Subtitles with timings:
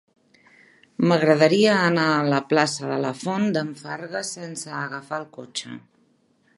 [1.09, 5.81] M'agradaria anar a la plaça de la Font d'en Fargues sense agafar el cotxe.